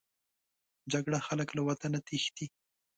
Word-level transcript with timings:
جګړه 0.91 1.19
خلک 1.27 1.49
له 1.57 1.61
وطنه 1.67 1.99
تښتي 2.07 2.45